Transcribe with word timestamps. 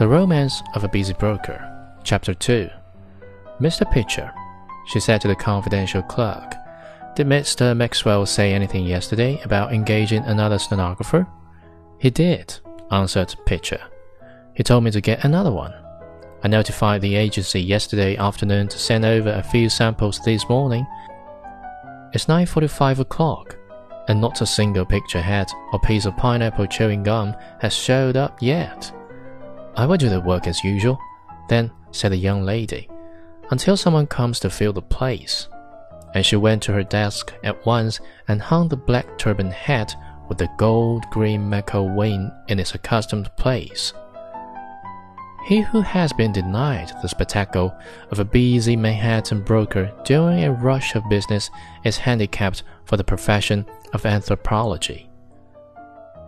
The 0.00 0.08
Romance 0.08 0.62
of 0.72 0.82
a 0.82 0.88
Busy 0.88 1.12
Broker, 1.12 1.62
Chapter 2.04 2.32
2. 2.32 2.70
Mr. 3.60 3.92
Pitcher, 3.92 4.32
she 4.86 4.98
said 4.98 5.20
to 5.20 5.28
the 5.28 5.36
confidential 5.36 6.00
clerk, 6.00 6.54
did 7.14 7.26
Mr. 7.26 7.76
Maxwell 7.76 8.24
say 8.24 8.54
anything 8.54 8.86
yesterday 8.86 9.38
about 9.42 9.74
engaging 9.74 10.24
another 10.24 10.58
stenographer? 10.58 11.26
He 11.98 12.08
did, 12.08 12.60
answered 12.90 13.34
Pitcher. 13.44 13.78
He 14.54 14.62
told 14.62 14.84
me 14.84 14.90
to 14.90 15.02
get 15.02 15.22
another 15.22 15.52
one. 15.52 15.74
I 16.42 16.48
notified 16.48 17.02
the 17.02 17.16
agency 17.16 17.60
yesterday 17.60 18.16
afternoon 18.16 18.68
to 18.68 18.78
send 18.78 19.04
over 19.04 19.28
a 19.28 19.42
few 19.42 19.68
samples 19.68 20.18
this 20.24 20.48
morning. 20.48 20.86
It's 22.14 22.24
9.45 22.24 23.00
o'clock, 23.00 23.58
and 24.08 24.18
not 24.18 24.40
a 24.40 24.46
single 24.46 24.86
picture 24.86 25.20
hat 25.20 25.52
or 25.74 25.80
piece 25.80 26.06
of 26.06 26.16
pineapple 26.16 26.68
chewing 26.68 27.02
gum 27.02 27.36
has 27.60 27.74
showed 27.74 28.16
up 28.16 28.38
yet. 28.40 28.90
I 29.80 29.86
will 29.86 29.96
do 29.96 30.10
the 30.10 30.20
work 30.20 30.46
as 30.46 30.62
usual, 30.62 31.00
then, 31.48 31.70
said 31.90 32.12
the 32.12 32.16
young 32.16 32.42
lady, 32.42 32.86
until 33.50 33.78
someone 33.78 34.06
comes 34.06 34.38
to 34.40 34.50
fill 34.50 34.74
the 34.74 34.82
place. 34.82 35.48
And 36.14 36.26
she 36.26 36.36
went 36.36 36.62
to 36.64 36.72
her 36.72 36.82
desk 36.82 37.32
at 37.42 37.64
once 37.64 37.98
and 38.28 38.42
hung 38.42 38.68
the 38.68 38.76
black 38.76 39.16
turban 39.16 39.50
hat 39.50 39.94
with 40.28 40.36
the 40.36 40.50
gold 40.58 41.04
green 41.10 41.48
macaw 41.48 41.82
wing 41.82 42.30
in 42.48 42.58
its 42.58 42.74
accustomed 42.74 43.34
place. 43.36 43.94
He 45.46 45.62
who 45.62 45.80
has 45.80 46.12
been 46.12 46.32
denied 46.32 46.92
the 47.00 47.08
spectacle 47.08 47.74
of 48.10 48.18
a 48.18 48.24
busy 48.24 48.76
Manhattan 48.76 49.40
broker 49.40 49.90
during 50.04 50.44
a 50.44 50.52
rush 50.52 50.94
of 50.94 51.08
business 51.08 51.50
is 51.84 51.96
handicapped 51.96 52.64
for 52.84 52.98
the 52.98 53.04
profession 53.04 53.64
of 53.94 54.04
anthropology. 54.04 55.09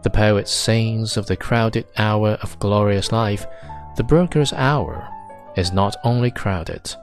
The 0.03 0.11
poet 0.11 0.49
sings 0.49 1.17
of 1.17 1.27
the 1.27 1.37
crowded 1.37 1.87
hour 1.97 2.31
of 2.43 2.59
glorious 2.59 3.13
life. 3.13 3.47
The 3.97 4.03
broker's 4.03 4.53
hour 4.53 5.09
is 5.57 5.73
not 5.73 5.97
only 6.03 6.31
crowded, 6.31 6.95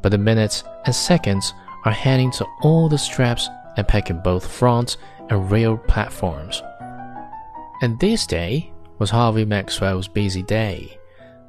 but 0.00 0.10
the 0.10 0.18
minutes 0.18 0.64
and 0.84 0.94
seconds 0.94 1.52
are 1.84 1.92
hanging 1.92 2.30
to 2.32 2.46
all 2.62 2.88
the 2.88 2.98
straps 2.98 3.48
and 3.76 3.86
packing 3.86 4.20
both 4.22 4.50
front 4.50 4.96
and 5.28 5.50
rear 5.50 5.76
platforms. 5.76 6.62
And 7.82 8.00
this 8.00 8.26
day 8.26 8.72
was 8.98 9.10
Harvey 9.10 9.44
Maxwell's 9.44 10.08
busy 10.08 10.42
day. 10.42 10.98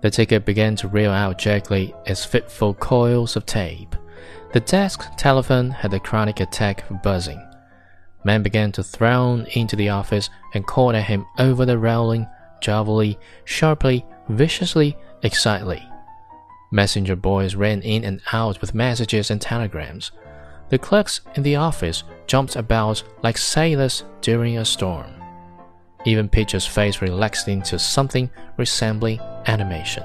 The 0.01 0.11
ticker 0.11 0.39
began 0.39 0.75
to 0.77 0.87
reel 0.87 1.11
out 1.11 1.37
jerkily 1.37 1.95
as 2.05 2.25
fitful 2.25 2.73
coils 2.73 3.35
of 3.35 3.45
tape. 3.45 3.95
The 4.51 4.59
desk 4.59 5.05
telephone 5.17 5.69
had 5.69 5.93
a 5.93 5.99
chronic 5.99 6.39
attack 6.39 6.89
of 6.89 7.01
buzzing. 7.01 7.41
Men 8.27 8.43
began 8.43 8.73
to 8.73 8.83
throng 8.83 9.47
into 9.53 9.77
the 9.77 9.87
office 9.87 10.29
and 10.53 10.67
called 10.67 10.95
at 10.95 11.05
him 11.05 11.25
over 11.39 11.65
the 11.65 11.77
railing, 11.77 12.27
jovially, 12.59 13.17
sharply, 13.45 14.05
viciously, 14.27 14.97
excitedly. 15.23 15.81
Messenger 16.69 17.15
boys 17.15 17.55
ran 17.55 17.81
in 17.83 18.03
and 18.03 18.19
out 18.33 18.59
with 18.59 18.75
messages 18.75 19.31
and 19.31 19.39
telegrams. 19.39 20.11
The 20.67 20.77
clerks 20.77 21.21
in 21.35 21.43
the 21.43 21.55
office 21.55 22.03
jumped 22.27 22.57
about 22.57 23.01
like 23.23 23.37
sailors 23.37 24.03
during 24.19 24.57
a 24.57 24.65
storm. 24.65 25.09
Even 26.03 26.27
Pitcher's 26.27 26.67
face 26.67 27.01
relaxed 27.01 27.47
into 27.47 27.79
something 27.79 28.29
resembling 28.57 29.21
animation. 29.45 30.03